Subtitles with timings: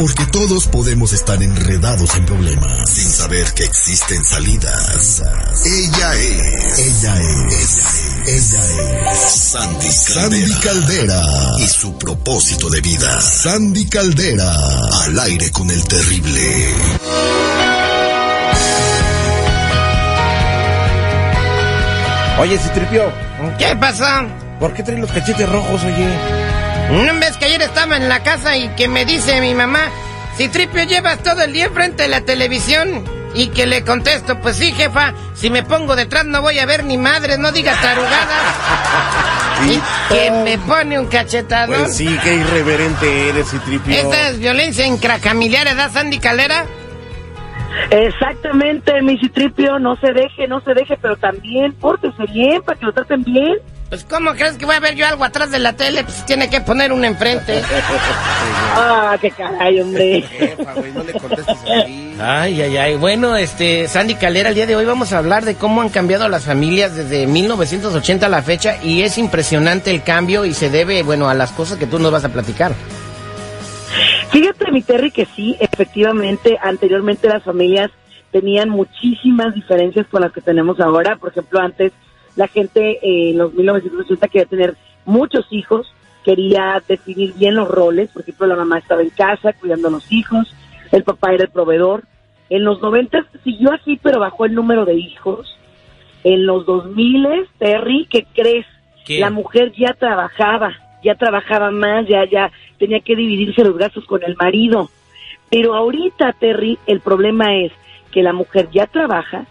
[0.00, 5.22] Porque todos podemos estar enredados en problemas sin saber que existen salidas.
[5.66, 6.78] Ella es.
[6.78, 8.24] Ella es.
[8.26, 9.18] Ella es.
[9.18, 10.22] Sandy Caldera.
[10.22, 11.22] Sandy Caldera.
[11.58, 13.20] Y su propósito de vida.
[13.20, 14.50] Sandy Caldera.
[15.04, 16.74] Al aire con el terrible.
[22.38, 23.12] Oye, Citripio,
[23.58, 24.24] ¿Qué pasa?
[24.58, 26.08] ¿por qué traes los cachetes rojos, oye?
[26.90, 29.90] ¿No ves ayer estaba en la casa y que me dice mi mamá,
[30.36, 33.04] si Tripio llevas todo el día frente a la televisión?
[33.32, 36.82] Y que le contesto, pues sí, jefa, si me pongo detrás no voy a ver
[36.82, 38.56] ni madres, no digas tarugadas.
[39.66, 41.78] y que me pone un cachetadón.
[41.78, 43.94] Pues sí, qué irreverente eres, Citripio.
[43.94, 46.64] ¿Esta es violencia intrafamiliar, edad Sandy Calera?
[47.90, 52.86] Exactamente, mi citripio, no se deje, no se deje, pero también pórtese bien para que
[52.86, 53.58] lo traten bien.
[53.90, 56.04] Pues ¿cómo crees que voy a ver yo algo atrás de la tele?
[56.04, 57.60] Pues tiene que poner uno enfrente.
[58.72, 60.22] Ah, qué caray, hombre.
[60.22, 62.16] Jefa, güey, no le contestes así.
[62.20, 62.96] Ay, ay, ay.
[62.96, 66.28] Bueno, este, Sandy Calera, el día de hoy vamos a hablar de cómo han cambiado
[66.28, 71.02] las familias desde 1980 a la fecha y es impresionante el cambio y se debe,
[71.02, 72.72] bueno, a las cosas que tú nos vas a platicar.
[74.30, 77.90] Fíjate, mi Terry, que sí, efectivamente, anteriormente las familias
[78.30, 81.16] tenían muchísimas diferencias con las que tenemos ahora.
[81.16, 81.92] Por ejemplo, antes
[82.40, 84.74] la gente eh, en los 1980 quería tener
[85.04, 85.92] muchos hijos,
[86.24, 88.08] quería definir bien los roles.
[88.08, 90.56] Por ejemplo, la mamá estaba en casa cuidando a los hijos,
[90.90, 92.04] el papá era el proveedor.
[92.48, 95.54] En los 90 siguió así, pero bajó el número de hijos.
[96.24, 98.64] En los 2000, Terry, ¿qué crees?
[99.04, 99.20] ¿Qué?
[99.20, 100.72] La mujer ya trabajaba,
[101.04, 104.88] ya trabajaba más, ya, ya tenía que dividirse los gastos con el marido.
[105.50, 107.72] Pero ahorita, Terry, el problema es
[108.12, 109.44] que la mujer ya trabaja,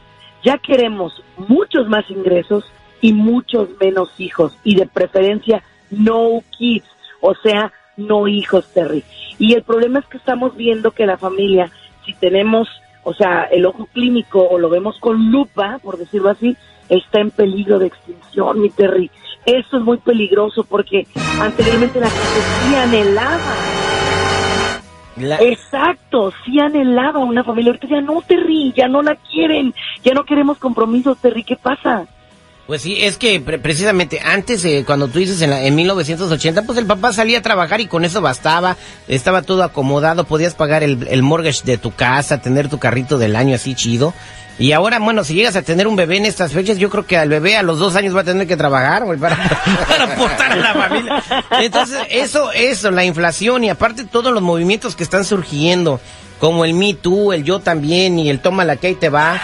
[0.43, 2.65] ya queremos muchos más ingresos
[3.01, 6.85] y muchos menos hijos, y de preferencia no kids,
[7.21, 9.03] o sea, no hijos, Terry.
[9.37, 11.71] Y el problema es que estamos viendo que la familia,
[12.05, 12.67] si tenemos,
[13.03, 16.55] o sea, el ojo clínico o lo vemos con lupa, por decirlo así,
[16.89, 19.09] está en peligro de extinción, mi Terry.
[19.45, 21.07] Esto es muy peligroso porque
[21.39, 23.55] anteriormente la gente sí anhelaba
[25.17, 27.71] La- Exacto, sí anhelaba una familia.
[27.71, 29.73] Ahorita ya no, Terry, ya no la quieren.
[30.03, 31.43] Ya no queremos compromisos, Terry.
[31.43, 32.07] ¿Qué pasa?
[32.69, 36.61] Pues sí, es que pre- precisamente antes, eh, cuando tú dices en, la- en 1980,
[36.61, 40.83] pues el papá salía a trabajar y con eso bastaba, estaba todo acomodado, podías pagar
[40.83, 44.13] el, el mortgage de tu casa, tener tu carrito del año así chido.
[44.59, 47.17] Y ahora, bueno, si llegas a tener un bebé en estas fechas, yo creo que
[47.17, 49.35] al bebé a los dos años va a tener que trabajar, güey, para,
[49.87, 51.23] para aportar a la familia.
[51.61, 55.99] Entonces, eso, eso, la inflación y aparte todos los movimientos que están surgiendo,
[56.39, 59.41] como el Me Too, el Yo también y el Toma la que ahí te va.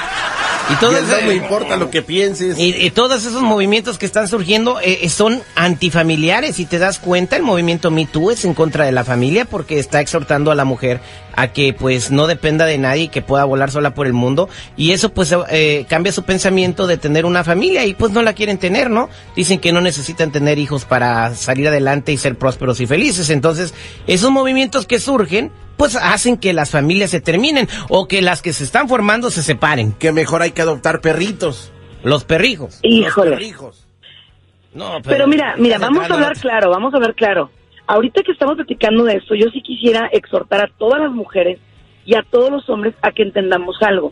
[0.71, 2.57] Y todo eso- no me importa lo que pienses.
[2.57, 6.55] y, y todos esos movimientos que están surgiendo eh, eh, son antifamiliares.
[6.55, 9.77] Si te das cuenta, el movimiento Me Too es en contra de la familia porque
[9.77, 11.01] está exhortando a la mujer
[11.35, 14.49] a que pues no dependa de nadie y que pueda volar sola por el mundo.
[14.75, 18.33] Y eso pues eh, cambia su pensamiento de tener una familia y pues no la
[18.33, 19.09] quieren tener, ¿no?
[19.35, 23.29] Dicen que no necesitan tener hijos para salir adelante y ser prósperos y felices.
[23.29, 23.73] Entonces,
[24.07, 28.53] esos movimientos que surgen pues hacen que las familias se terminen o que las que
[28.53, 29.93] se están formando se separen.
[29.93, 31.71] Que mejor hay que adoptar perritos.
[32.03, 32.79] Los perrijos.
[32.83, 33.31] Híjole.
[33.31, 33.87] Los perrijos.
[34.73, 37.49] No, Pero mira, mira, vamos a hablar claro, vamos a hablar claro.
[37.87, 41.59] Ahorita que estamos platicando de esto, yo sí quisiera exhortar a todas las mujeres
[42.05, 44.11] y a todos los hombres a que entendamos algo.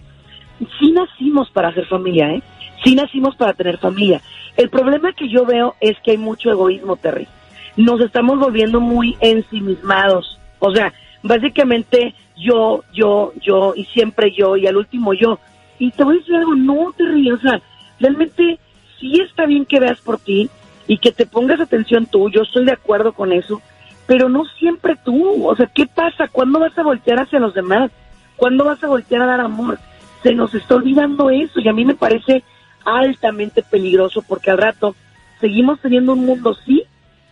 [0.79, 2.41] Sí nacimos para hacer familia, ¿eh?
[2.83, 4.21] Sí nacimos para tener familia.
[4.55, 7.27] El problema que yo veo es que hay mucho egoísmo, Terry.
[7.75, 10.39] Nos estamos volviendo muy ensimismados.
[10.59, 10.93] O sea,
[11.23, 15.39] básicamente yo, yo, yo y siempre yo y al último yo.
[15.79, 17.61] Y te voy a decir algo, no, Terry, o sea,
[17.99, 18.59] realmente
[18.99, 20.49] sí está bien que veas por ti
[20.87, 23.61] y que te pongas atención tú, yo estoy de acuerdo con eso,
[24.05, 25.47] pero no siempre tú.
[25.47, 26.27] O sea, ¿qué pasa?
[26.27, 27.91] ¿Cuándo vas a voltear hacia los demás?
[28.35, 29.79] ¿Cuándo vas a voltear a dar amor?
[30.21, 32.43] Se nos está olvidando eso y a mí me parece
[32.85, 34.95] altamente peligroso porque al rato
[35.39, 36.83] seguimos teniendo un mundo, sí,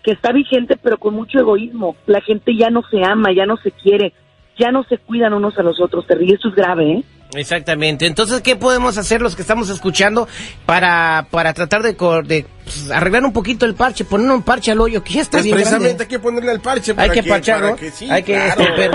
[0.03, 1.95] que está vigente, pero con mucho egoísmo.
[2.07, 4.13] La gente ya no se ama, ya no se quiere,
[4.59, 6.05] ya no se cuidan unos a los otros.
[6.07, 7.03] Terry, eso es grave, ¿eh?
[7.33, 8.07] Exactamente.
[8.07, 10.27] Entonces, ¿qué podemos hacer los que estamos escuchando
[10.65, 14.71] para, para tratar de, co- de, pues, arreglar un poquito el parche, poner un parche
[14.71, 16.03] al hoyo que ya está Pues bien precisamente grande?
[16.03, 16.91] hay que ponerle el parche.
[16.91, 18.89] Hay para que parcharlo, que sí, hay que, claro, este,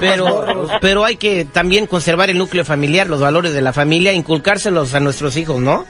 [0.00, 4.94] pero, pero hay que también conservar el núcleo familiar, los valores de la familia, inculcárselos
[4.94, 5.84] a nuestros hijos, ¿no?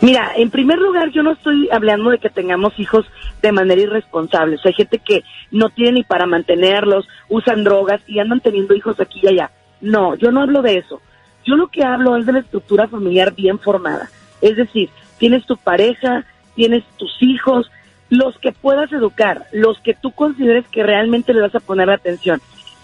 [0.00, 3.06] Mira, en primer lugar, yo no estoy hablando de que tengamos hijos
[3.42, 4.56] de manera irresponsable.
[4.56, 8.74] O sea, hay gente que no tiene ni para mantenerlos, usan drogas y andan teniendo
[8.74, 9.50] hijos aquí y allá.
[9.80, 11.00] No, yo no hablo de eso.
[11.44, 14.10] Yo lo que hablo es de la estructura familiar bien formada.
[14.40, 14.88] Es decir,
[15.18, 16.24] tienes tu pareja,
[16.54, 17.70] tienes tus hijos,
[18.08, 22.40] los que puedas educar, los que tú consideres que realmente le vas a poner atención.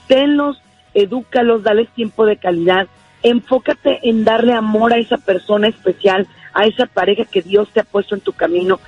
[0.08, 0.60] Tenlos,
[0.94, 2.88] edúcalos, dales tiempo de calidad,
[3.22, 7.84] enfócate en darle amor a esa persona especial, a esa pareja que Dios te ha
[7.84, 8.80] puesto en tu camino,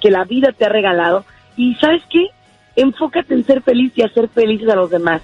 [0.00, 1.24] que la vida te ha regalado.
[1.56, 2.28] Y sabes qué?
[2.76, 5.22] Enfócate en ser feliz y hacer felices a los demás.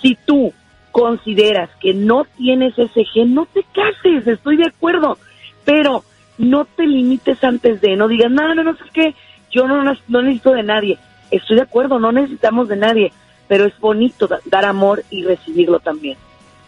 [0.00, 0.52] Si tú
[0.92, 5.18] consideras que no tienes ese gen, no te cases, estoy de acuerdo,
[5.64, 6.04] pero
[6.38, 9.14] no te limites antes de, no digas, no, no, no, es que
[9.50, 10.98] yo no, no necesito de nadie.
[11.30, 13.12] Estoy de acuerdo, no necesitamos de nadie,
[13.48, 16.16] pero es bonito dar amor y recibirlo también.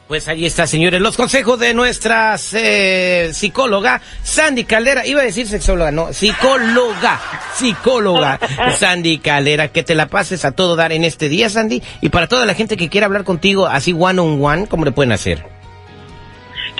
[0.08, 5.04] Pues ahí está, señores, los consejos de nuestra eh, psicóloga Sandy Caldera.
[5.04, 7.18] Iba a decir sexóloga, no, psicóloga,
[7.54, 8.38] psicóloga
[8.70, 9.66] Sandy Caldera.
[9.72, 11.82] Que te la pases a todo dar en este día, Sandy.
[12.02, 14.92] Y para toda la gente que quiera hablar contigo así one on one, ¿cómo le
[14.92, 15.44] pueden hacer?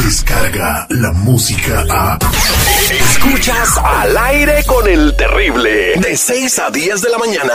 [0.05, 2.19] Descarga la música a.
[2.91, 5.95] Escuchas al aire con el terrible.
[5.97, 7.53] De 6 a 10 de la mañana.